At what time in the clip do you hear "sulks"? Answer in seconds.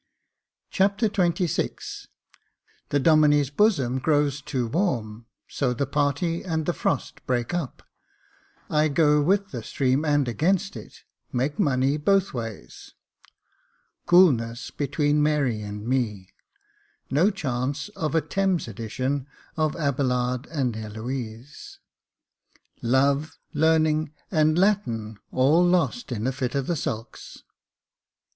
26.75-27.43